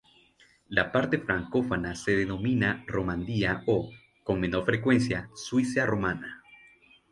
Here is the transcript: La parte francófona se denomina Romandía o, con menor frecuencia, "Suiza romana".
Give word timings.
La 0.67 0.91
parte 0.91 1.19
francófona 1.19 1.93
se 1.93 2.15
denomina 2.15 2.83
Romandía 2.87 3.61
o, 3.67 3.91
con 4.23 4.39
menor 4.39 4.65
frecuencia, 4.65 5.29
"Suiza 5.35 5.85
romana". 5.85 6.41